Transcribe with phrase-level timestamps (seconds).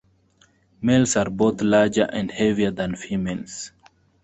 [0.81, 3.71] Males are both larger and heavier than females.